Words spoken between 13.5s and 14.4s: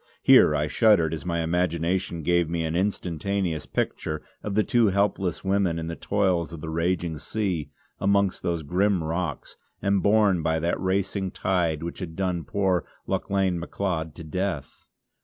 Macleod to